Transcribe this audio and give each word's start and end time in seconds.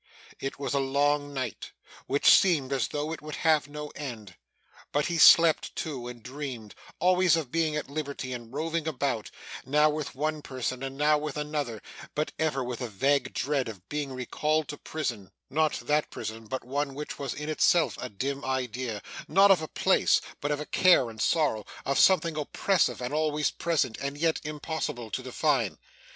It 0.39 0.57
was 0.57 0.73
a 0.73 0.79
long 0.79 1.31
night, 1.31 1.73
which 2.07 2.25
seemed 2.25 2.73
as 2.73 2.87
though 2.87 3.13
it 3.13 3.21
would 3.21 3.35
have 3.45 3.67
no 3.67 3.89
end; 3.89 4.35
but 4.91 5.05
he 5.05 5.19
slept 5.19 5.75
too, 5.75 6.07
and 6.07 6.23
dreamed 6.23 6.73
always 6.97 7.35
of 7.35 7.51
being 7.51 7.75
at 7.75 7.87
liberty, 7.87 8.33
and 8.33 8.51
roving 8.51 8.87
about, 8.87 9.29
now 9.63 9.91
with 9.91 10.15
one 10.15 10.41
person 10.41 10.81
and 10.81 10.97
now 10.97 11.19
with 11.19 11.37
another, 11.37 11.83
but 12.15 12.31
ever 12.39 12.63
with 12.63 12.81
a 12.81 12.87
vague 12.87 13.31
dread 13.35 13.67
of 13.67 13.87
being 13.89 14.11
recalled 14.11 14.67
to 14.69 14.77
prison; 14.79 15.29
not 15.51 15.73
that 15.81 16.09
prison, 16.09 16.47
but 16.47 16.63
one 16.65 16.95
which 16.95 17.19
was 17.19 17.35
in 17.35 17.47
itself 17.47 17.95
a 18.01 18.09
dim 18.09 18.43
idea 18.43 19.03
not 19.27 19.51
of 19.51 19.61
a 19.61 19.67
place, 19.67 20.19
but 20.39 20.49
of 20.49 20.59
a 20.59 20.65
care 20.65 21.11
and 21.11 21.21
sorrow: 21.21 21.63
of 21.85 21.99
something 21.99 22.35
oppressive 22.35 23.01
and 23.03 23.13
always 23.13 23.51
present, 23.51 23.99
and 24.01 24.17
yet 24.17 24.41
impossible 24.43 25.11
to 25.11 25.21
define. 25.21 25.77